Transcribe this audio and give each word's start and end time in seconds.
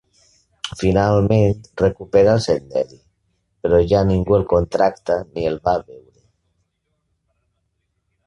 Finalment 0.77 1.59
recupera 1.81 2.31
el 2.37 2.41
senderi, 2.45 2.97
però 3.67 3.81
ja 3.93 4.01
ningú 4.11 4.37
el 4.39 4.47
contracta 4.55 5.17
ni 5.35 5.45
el 5.51 5.61
va 5.69 5.75
a 5.77 5.83
veure. 5.91 6.21